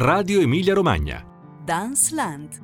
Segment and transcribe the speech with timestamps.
[0.00, 1.24] Radio Emilia Romagna.
[1.64, 2.60] Dance Land.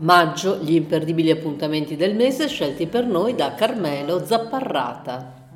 [0.00, 5.50] Maggio, gli imperdibili appuntamenti del mese scelti per noi da Carmelo Zapparrata.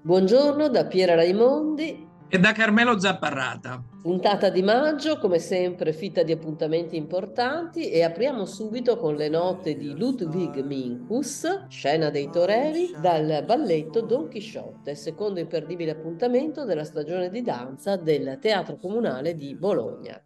[0.00, 3.80] Buongiorno da Piera Raimondi e da Carmelo Zapparrata.
[4.02, 9.76] Puntata di maggio, come sempre, fitta di appuntamenti importanti e apriamo subito con le note
[9.76, 17.30] di Ludwig Minkus, scena dei toreri, dal balletto Don Chisciotte, secondo imperdibile appuntamento della stagione
[17.30, 20.20] di danza del Teatro Comunale di Bologna.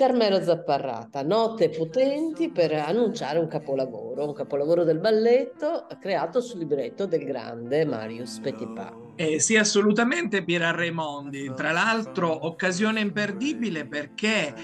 [0.00, 7.04] Carmelo Zapparrata, note potenti per annunciare un capolavoro, un capolavoro del balletto creato sul libretto
[7.04, 8.96] del grande Marius Petipa.
[9.14, 11.52] Eh, sì, assolutamente Piera Raimondi.
[11.54, 14.54] Tra l'altro, occasione imperdibile perché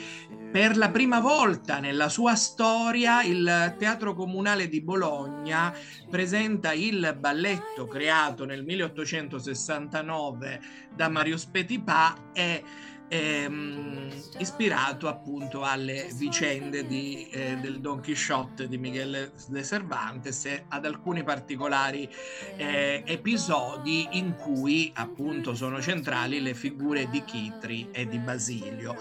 [0.50, 5.70] per la prima volta nella sua storia il Teatro Comunale di Bologna
[6.08, 10.60] presenta il balletto creato nel 1869
[10.94, 12.62] da Marius Petipa e
[13.08, 20.64] ehm, ispirato appunto alle vicende di, eh, del Don Quixote di Miguel de Cervantes e
[20.68, 22.08] ad alcuni particolari
[22.56, 28.96] eh, episodi in cui appunto sono centrali le figure di Chitri e di Basilio.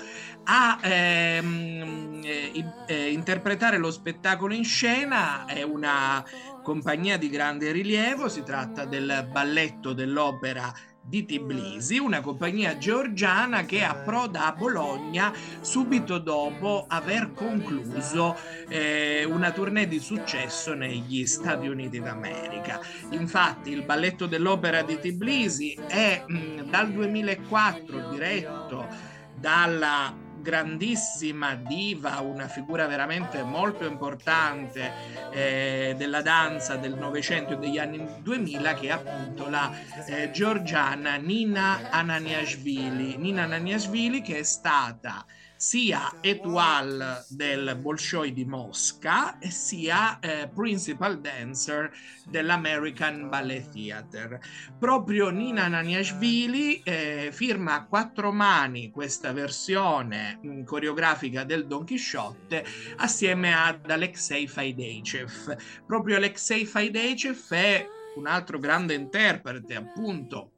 [0.45, 6.23] A ehm, eh, eh interpretare lo spettacolo in scena è una
[6.61, 10.73] compagnia di grande rilievo, si tratta del balletto dell'opera
[11.07, 18.35] di Tbilisi, una compagnia georgiana che approda a Bologna subito dopo aver concluso
[18.67, 22.79] eh, una tournée di successo negli Stati Uniti d'America.
[23.11, 28.87] Infatti il balletto dell'opera di Tbilisi è mh, dal 2004 diretto
[29.35, 34.91] dalla grandissima diva, una figura veramente molto importante
[35.31, 39.71] eh, della danza del Novecento e degli anni 2000 che è appunto la
[40.05, 43.17] eh, georgiana Nina Ananiashvili.
[43.17, 45.25] Nina Ananiashvili che è stata
[45.65, 51.91] sia Etoile del Bolshoi di Mosca sia eh, principal dancer
[52.29, 54.39] dell'American Ballet Theatre.
[54.77, 61.83] Proprio Nina Naniashvili eh, firma a quattro mani questa versione mh, mm, coreografica del Don
[61.83, 62.63] Chisciotte
[62.97, 65.57] assieme ad Alexei Faidechev.
[65.87, 67.87] Proprio Alexei Faidechev è
[68.17, 70.51] un altro grande interprete appunto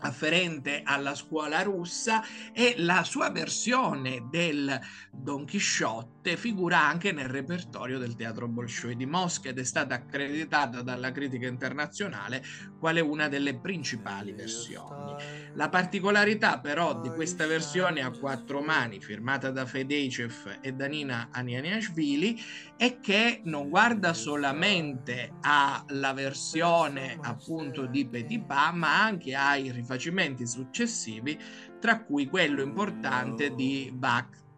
[0.00, 2.22] afferente alla scuola russa
[2.52, 4.78] e la sua versione del
[5.10, 10.82] Don Chisciotte figura anche nel repertorio del Teatro Bolshoi di Mosca ed è stata accreditata
[10.82, 12.42] dalla critica internazionale
[12.78, 15.14] quale una delle principali versioni.
[15.54, 21.28] La particolarità però di questa versione a quattro mani firmata da Fedeicev e da Nina
[21.30, 22.40] Anianiashvili
[22.76, 30.46] è che non guarda solamente alla versione appunto di Petipa ma anche ai riferimenti rifacimenti
[30.46, 31.38] successivi,
[31.80, 33.92] tra cui quello importante di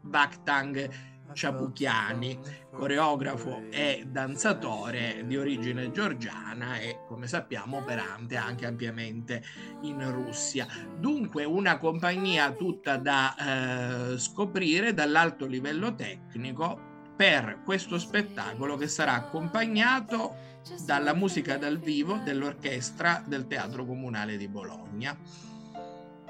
[0.02, 0.90] Vakhtang
[1.32, 2.38] Chabukiani,
[2.70, 9.42] coreografo e danzatore di origine georgiana e come sappiamo operante anche ampiamente
[9.82, 10.66] in Russia.
[10.98, 19.14] Dunque una compagnia tutta da eh, scoprire dall'alto livello tecnico per questo spettacolo che sarà
[19.14, 20.51] accompagnato
[20.84, 25.16] dalla musica dal vivo dell'orchestra del Teatro Comunale di Bologna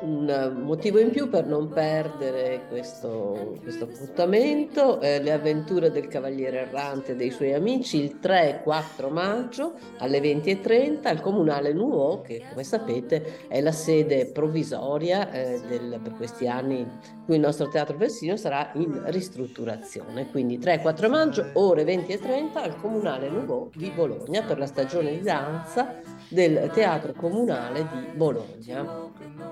[0.03, 6.69] un motivo in più per non perdere questo, questo appuntamento, eh, le avventure del Cavaliere
[6.69, 12.21] Errante e dei suoi amici il 3 e 4 maggio alle 20.30 al Comunale Nuovo,
[12.23, 16.87] che come sapete è la sede provvisoria eh, del, per questi anni
[17.25, 20.31] cui il nostro Teatro Versino sarà in ristrutturazione.
[20.31, 25.13] Quindi 3 e 4 maggio, ore 20.30 al Comunale Nuovo di Bologna per la stagione
[25.13, 29.52] di danza del Teatro Comunale di Bologna.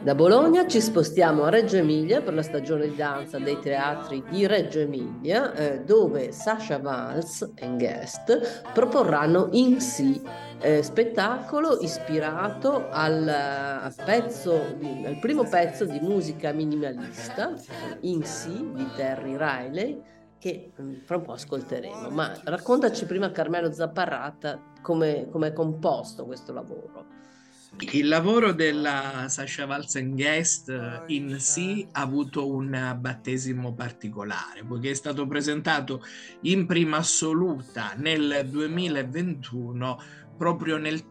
[0.00, 4.46] Da Bologna ci spostiamo a Reggio Emilia per la stagione di danza dei teatri di
[4.46, 10.22] Reggio Emilia, eh, dove Sasha Valls e Guest proporranno In Si,
[10.60, 17.54] eh, spettacolo ispirato al, al, pezzo, al primo pezzo di musica minimalista,
[18.02, 20.00] In Si di Terry Riley,
[20.38, 22.08] che mm, fra un po' ascolteremo.
[22.10, 27.26] Ma raccontaci prima, Carmelo Zapparrata, come è composto questo lavoro.
[27.76, 35.26] Il lavoro della Sasha Walzen-Guest in sì ha avuto un battesimo particolare, poiché è stato
[35.26, 36.02] presentato
[36.42, 40.00] in prima assoluta nel 2021
[40.36, 41.04] proprio nel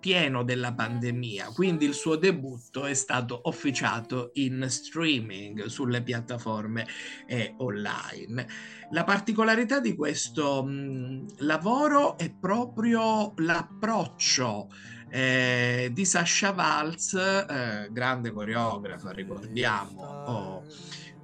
[0.00, 6.86] pieno della pandemia, quindi il suo debutto è stato officiato in streaming sulle piattaforme
[7.26, 8.46] e online.
[8.92, 14.68] La particolarità di questo mh, lavoro è proprio l'approccio
[15.10, 20.64] eh, di Sasha Waltz, eh, grande coreografa, ricordiamo, oh,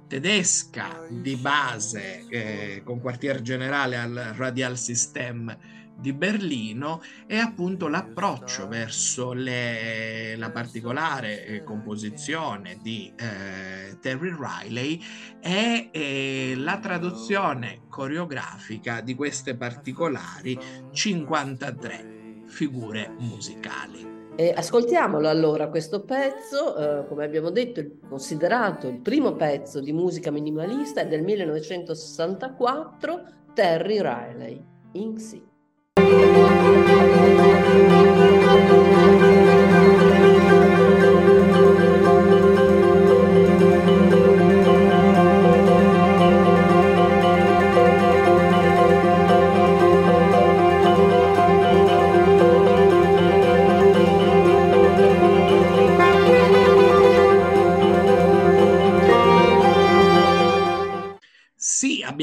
[0.07, 5.57] tedesca di base, eh, con quartier generale al Radial System
[5.99, 15.01] di Berlino e appunto l'approccio verso le, la particolare eh, composizione di eh, Terry Riley
[15.41, 20.57] e la traduzione coreografica di queste particolari
[20.91, 22.16] 53
[22.47, 24.15] figure musicali.
[24.35, 30.29] E ascoltiamolo allora questo pezzo, eh, come abbiamo detto, considerato il primo pezzo di musica
[30.29, 33.23] minimalista è del 1964,
[33.53, 34.63] Terry Riley,
[34.93, 35.46] in sì.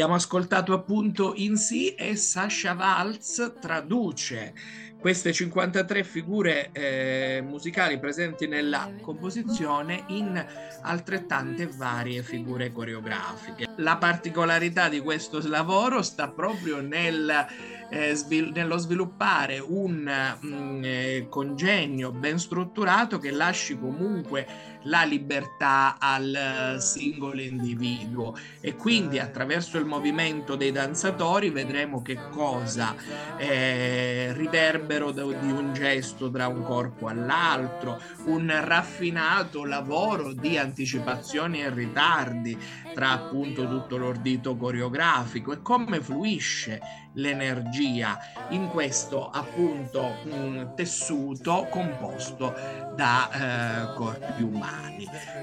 [0.04, 4.52] Abbiamo ascoltato appunto in sì e Sasha Waltz traduce
[5.00, 10.46] queste 53 figure eh, musicali presenti nella composizione in
[10.82, 13.66] altrettante varie figure coreografiche.
[13.76, 17.46] La particolarità di questo lavoro sta proprio nel,
[17.90, 24.46] eh, svil- nello sviluppare un mh, mm, eh, congegno ben strutturato che lasci comunque
[24.84, 32.94] la libertà al singolo individuo e quindi attraverso il movimento dei danzatori vedremo che cosa
[33.36, 41.70] eh, riverbero di un gesto tra un corpo all'altro, un raffinato lavoro di anticipazioni e
[41.70, 42.56] ritardi
[42.94, 46.80] tra appunto tutto l'ordito coreografico e come fluisce
[47.14, 48.18] l'energia
[48.50, 52.54] in questo appunto tessuto composto
[52.94, 54.73] da eh, corpi umani.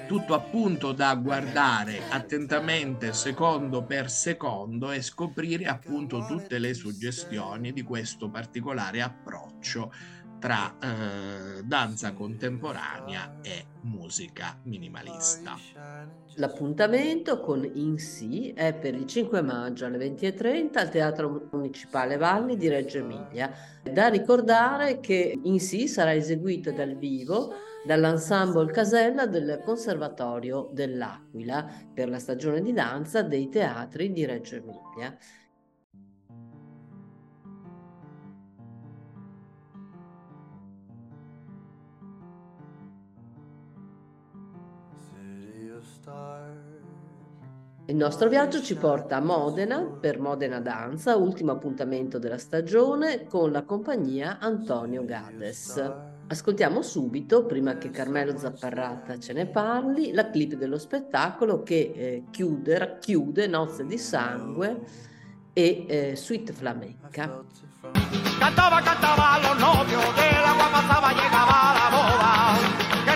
[0.05, 7.81] Tutto appunto da guardare attentamente secondo per secondo e scoprire appunto tutte le suggestioni di
[7.81, 9.91] questo particolare approccio
[10.41, 15.55] tra eh, danza contemporanea e musica minimalista.
[16.35, 22.57] L'appuntamento con In Si è per il 5 maggio alle 20.30 al Teatro Municipale Valli
[22.57, 23.53] di Reggio Emilia.
[23.83, 27.53] Da ricordare che In Si sarà eseguito dal vivo
[27.85, 35.15] dall'ensemble Casella del Conservatorio dell'Aquila per la stagione di danza dei teatri di Reggio Emilia.
[47.87, 53.51] Il nostro viaggio ci porta a Modena per Modena Danza, ultimo appuntamento della stagione con
[53.51, 55.91] la compagnia Antonio Gades.
[56.27, 62.23] Ascoltiamo subito, prima che Carmelo Zapparrata ce ne parli, la clip dello spettacolo che eh,
[62.31, 64.79] chiude, racchiude Nozze di sangue
[65.51, 67.43] e eh, Suite Flamenca.
[68.39, 73.10] Cantava, cantava lo novio della guapa stava llegaba la boda,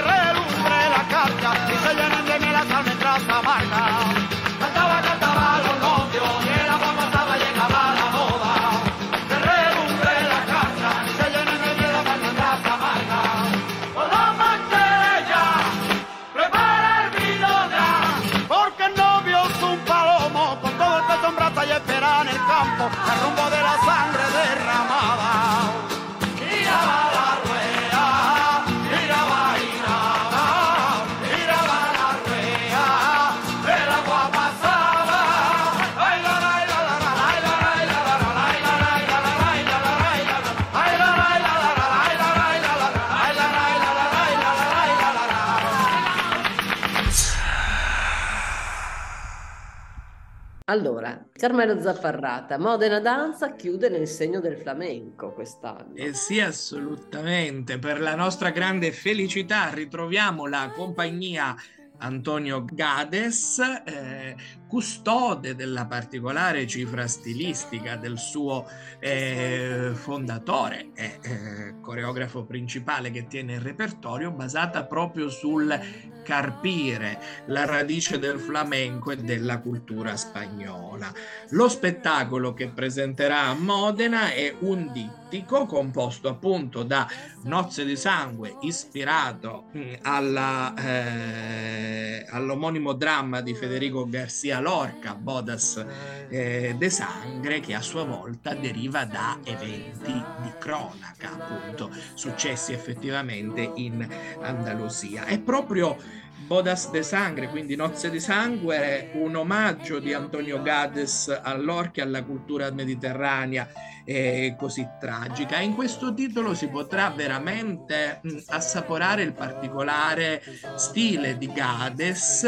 [50.68, 55.94] Allora, Carmelo Zaffarrata, Modena Danza chiude nel segno del flamenco quest'anno.
[55.94, 57.78] Eh sì, assolutamente.
[57.78, 61.56] Per la nostra grande felicità ritroviamo la compagnia
[62.00, 64.36] Antonio Gades, eh,
[64.68, 68.68] custode della particolare cifra stilistica del suo
[69.00, 75.80] eh, fondatore e eh, coreografo principale che tiene il repertorio, basata proprio sul
[76.24, 81.14] carpire la radice del flamenco e della cultura spagnola.
[81.50, 84.92] Lo spettacolo che presenterà a Modena è un
[85.30, 87.08] dittico composto appunto da
[87.44, 95.84] Nozze di Sangue, ispirato mh, alla, eh, all'omonimo dramma di Federico Garcia Lorca, Bodas
[96.30, 103.72] eh, de Sangre, che a sua volta deriva da eventi di cronaca, appunto, successi effettivamente
[103.76, 104.08] in
[104.42, 105.26] Andalusia.
[105.26, 105.98] È proprio
[106.38, 112.70] Bodas de Sangre, quindi Nozze di Sangue, un omaggio di Antonio Gades all'orchia, alla cultura
[112.72, 113.68] mediterranea
[114.06, 115.60] eh, così tragica.
[115.60, 120.44] In questo titolo si potrà veramente mh, assaporare il particolare
[120.76, 122.44] stile di Gades,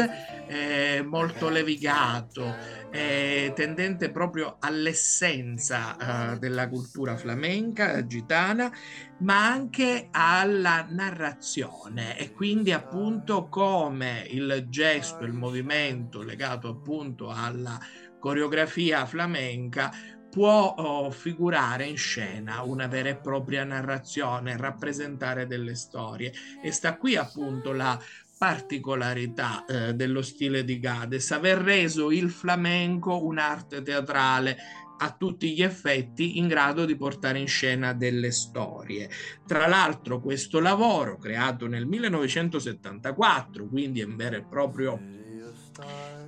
[0.46, 2.54] eh, molto levigato,
[2.90, 8.70] eh, tendente proprio all'essenza eh, della cultura flamenca, gitana,
[9.20, 17.78] ma anche alla narrazione e quindi appunto come il gesto, il movimento legato appunto alla
[18.18, 19.92] coreografia flamenca
[20.30, 26.32] può oh, figurare in scena una vera e propria narrazione, rappresentare delle storie.
[26.62, 27.98] E sta qui appunto la
[28.36, 34.56] particolarità eh, dello stile di Gades, aver reso il flamenco un'arte teatrale
[34.98, 39.08] a tutti gli effetti in grado di portare in scena delle storie.
[39.46, 45.17] Tra l'altro questo lavoro, creato nel 1974, quindi è un vero e proprio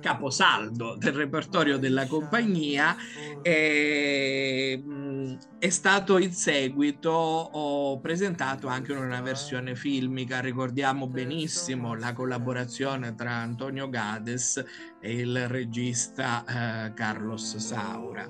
[0.01, 2.95] caposaldo del repertorio della compagnia
[3.41, 4.83] e,
[5.57, 7.99] è stato in seguito.
[8.01, 14.63] Presentato anche una versione filmica ricordiamo benissimo la collaborazione tra Antonio Gades
[14.99, 16.43] e il regista
[16.87, 18.27] eh, Carlos Saura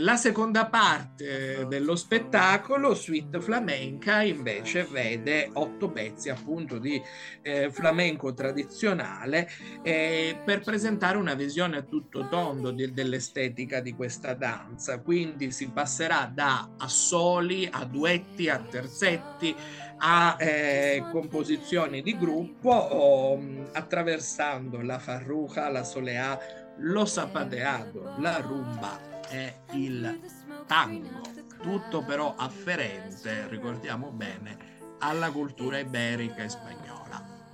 [0.00, 7.00] la seconda parte dello spettacolo, Suite Flamenca, invece vede otto pezzi appunto di
[7.40, 9.48] eh, flamenco tradizionale
[9.82, 15.00] eh, per presentare una visione a tutto tondo di, dell'estetica di questa danza.
[15.00, 19.54] Quindi si passerà da assoli a duetti, a terzetti,
[19.98, 23.40] a eh, composizioni di gruppo, o,
[23.72, 26.38] attraversando la farruca, la soleá,
[26.80, 30.20] lo zapateado, la rumba è il
[30.66, 31.20] tango,
[31.60, 34.56] tutto però afferente, ricordiamo bene,
[34.98, 36.96] alla cultura iberica e spagnola.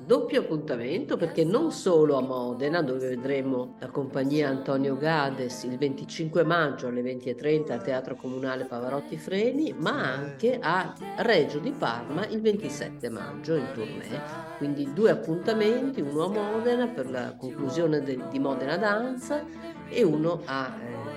[0.04, 6.42] Doppio appuntamento perché non solo a Modena, dove vedremo la compagnia Antonio Gades il 25
[6.42, 12.40] maggio alle 20.30 al Teatro Comunale Pavarotti Freni, ma anche a Reggio di Parma il
[12.40, 14.20] 27 maggio in tournée.
[14.58, 19.44] Quindi due appuntamenti, uno a Modena per la conclusione de- di Modena Danza
[19.88, 21.01] e uno a eh,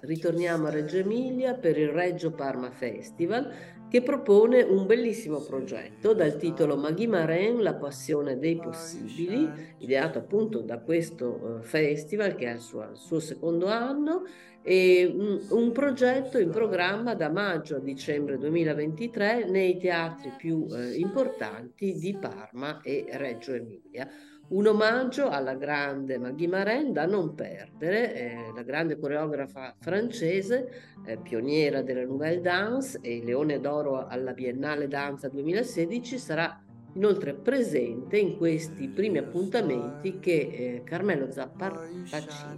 [0.00, 3.52] Ritorniamo a Reggio Emilia per il Reggio Parma Festival
[3.88, 10.60] che propone un bellissimo progetto dal titolo Maghi Marin, la passione dei possibili, ideato appunto
[10.60, 14.22] da questo uh, festival che è il suo, il suo secondo anno,
[14.62, 20.92] e un, un, progetto in programma da maggio a dicembre 2023 nei teatri più uh,
[20.94, 24.08] importanti di Parma e Reggio Emilia.
[24.48, 31.18] Un omaggio alla grande Maggie Marin da non perdere, eh, la grande coreografa francese, eh,
[31.18, 36.62] pioniera della Nouvelle Dance e Leone d'Oro alla Biennale Danza 2016, sarà
[36.94, 41.42] inoltre presente in questi primi appuntamenti che eh, Carmelo ci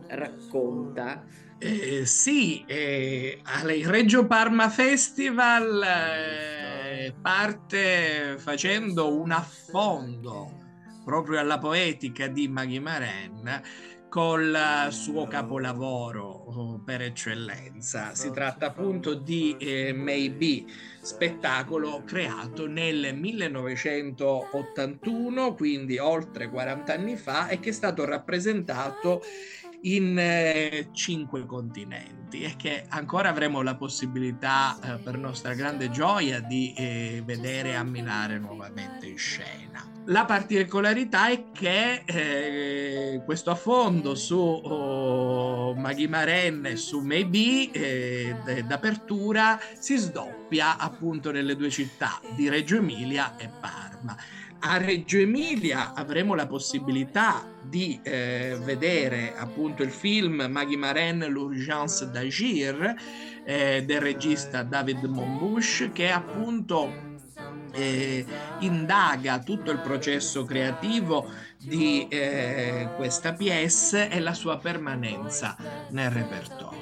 [0.06, 1.24] racconta.
[1.58, 10.59] Eh, sì, eh, al Reggio Parma Festival eh, parte facendo un affondo
[11.04, 13.62] proprio alla poetica di Maghi Maren
[14.10, 18.14] col suo capolavoro oh, per eccellenza.
[18.14, 20.64] Si tratta appunto di eh, Maybe,
[21.00, 29.22] spettacolo creato nel 1981, quindi oltre 40 anni fa, e che è stato rappresentato
[29.82, 36.40] in eh, cinque continenti e che ancora avremo la possibilità, eh, per nostra grande gioia,
[36.40, 39.88] di eh, vedere ammirare nuovamente in scena.
[40.06, 48.64] La particolarità è che eh, questo affondo su oh, Maghi Maren e su Maybe eh,
[48.66, 54.16] d'apertura si sdoppia appunto nelle due città di Reggio Emilia e Parma
[54.60, 62.10] a Reggio Emilia avremo la possibilità di eh, vedere appunto il film Maggie Maren L'urgence
[62.10, 62.94] d'agir
[63.44, 67.08] eh, del regista David Monbush che appunto
[67.72, 68.24] eh,
[68.60, 75.56] indaga tutto il processo creativo di eh, questa pièce e la sua permanenza
[75.90, 76.79] nel repertorio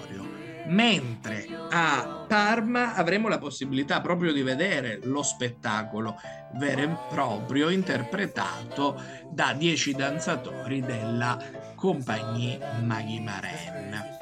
[0.68, 6.20] mentre a Parma avremo la possibilità proprio di vedere lo spettacolo
[6.54, 11.38] vero e proprio interpretato da dieci danzatori della
[11.74, 14.17] compagnia Maghi.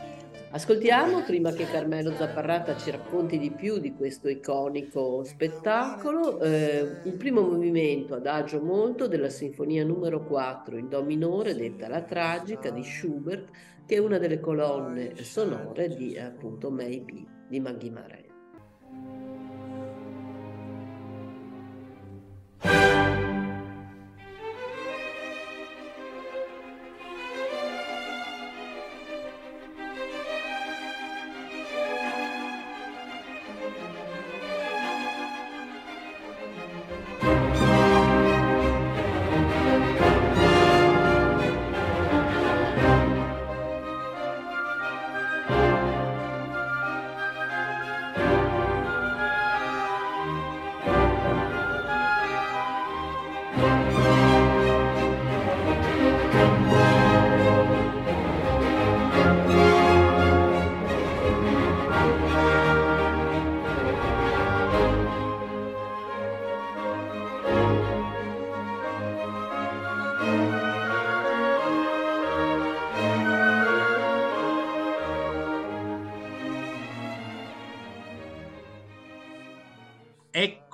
[0.56, 7.12] Ascoltiamo prima che Carmelo Zapparrata ci racconti di più di questo iconico spettacolo eh, il
[7.18, 12.82] primo movimento adagio molto della sinfonia numero 4 in do minore detta la tragica di
[12.82, 13.50] Schubert
[13.84, 18.25] che è una delle colonne sonore di appunto Maybe di Maggie Mare.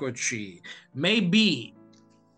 [0.03, 0.61] Eccoci,
[0.95, 1.73] maybe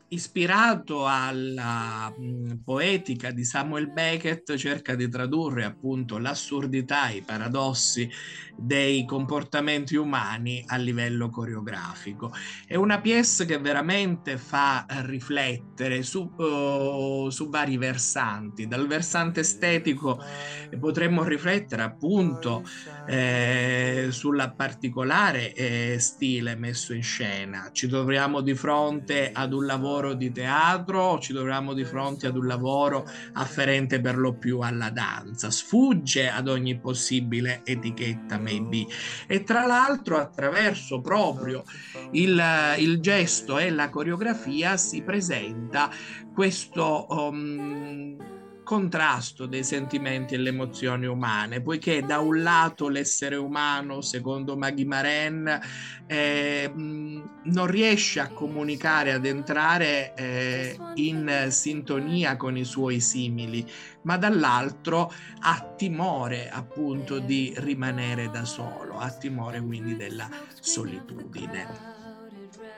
[0.09, 2.15] ispirato alla
[2.63, 8.09] poetica di Samuel Beckett, cerca di tradurre appunto l'assurdità, i paradossi
[8.57, 12.33] dei comportamenti umani a livello coreografico.
[12.67, 18.69] È una pièce che veramente fa riflettere su, uh, su vari versanti.
[18.69, 20.23] Dal versante estetico
[20.79, 22.63] potremmo riflettere appunto
[23.07, 27.71] eh, sulla particolare eh, stile messo in scena.
[27.73, 32.44] Ci troviamo di fronte ad un lavoro di teatro ci troviamo di fronte ad un
[32.47, 35.51] lavoro afferente per lo più alla danza.
[35.51, 38.87] Sfugge ad ogni possibile etichetta maybe.
[39.27, 41.65] E tra l'altro attraverso proprio
[42.13, 42.43] il,
[42.79, 45.91] il gesto e la coreografia si presenta
[46.33, 47.07] questo...
[47.09, 54.57] Um, contrasto dei sentimenti e le emozioni umane, poiché da un lato l'essere umano, secondo
[54.57, 55.61] Maghi Maren,
[56.07, 63.65] eh, non riesce a comunicare, ad entrare eh, in sintonia con i suoi simili,
[64.03, 71.94] ma dall'altro ha timore appunto di rimanere da solo, ha timore quindi della solitudine.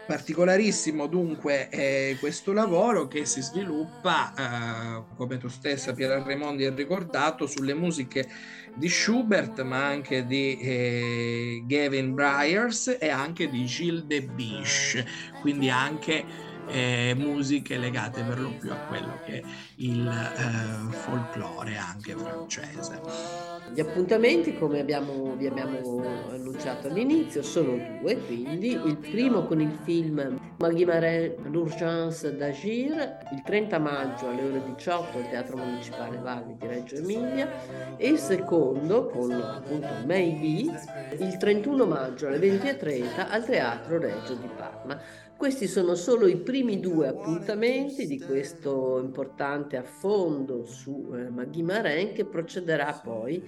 [0.06, 6.72] Particolarissimo dunque è questo lavoro che si sviluppa, eh, come tu stessa Piera Raimondi hai
[6.72, 8.28] ricordato, sulle musiche
[8.76, 15.04] di Schubert ma anche di eh, Gavin Bryars e anche di Gilles de Biche,
[15.40, 16.24] quindi anche
[16.68, 19.42] eh, musiche legate per lo più a quello che è
[19.76, 23.45] il eh, folklore anche francese.
[23.72, 29.76] Gli appuntamenti, come abbiamo, vi abbiamo annunciato all'inizio, sono due, quindi il primo con il
[29.84, 36.66] film Marin, L'urgence d'agir, il 30 maggio alle ore 18 al Teatro Municipale Valli di
[36.66, 37.48] Reggio Emilia
[37.96, 40.72] e il secondo con appunto Maybe
[41.18, 44.98] il 31 maggio alle 20.30 al Teatro Reggio di Parma.
[45.36, 52.14] Questi sono solo i primi due appuntamenti di questo importante affondo su eh, Maghi Marin
[52.14, 53.42] che procederà poi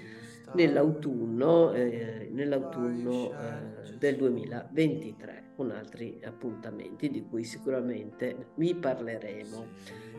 [0.52, 9.66] nell'autunno, eh, nell'autunno eh, del 2023 con altri appuntamenti di cui sicuramente vi parleremo.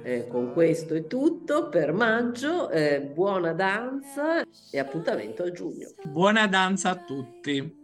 [0.01, 5.89] Eh, con questo è tutto per maggio, eh, buona danza e appuntamento a giugno.
[6.03, 7.78] Buona danza a tutti.